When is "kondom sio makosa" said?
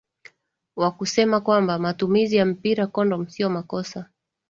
2.87-4.09